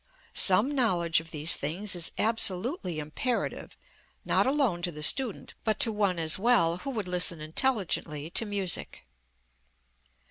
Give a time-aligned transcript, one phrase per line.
[0.33, 3.77] Some knowledge of these things is absolutely imperative,
[4.25, 8.43] not alone to the student, but to one as well who would listen intelligently to
[8.43, 9.05] music.